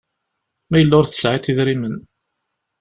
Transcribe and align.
Ma 0.69 0.77
yella 0.79 0.95
ur 0.99 1.05
tesɛiḍ 1.07 1.43
idrimen 1.51 1.95